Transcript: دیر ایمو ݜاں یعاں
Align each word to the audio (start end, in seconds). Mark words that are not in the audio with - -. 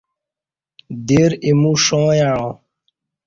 دیر 1.07 1.31
ایمو 1.45 1.71
ݜاں 1.83 2.09
یعاں 2.19 2.51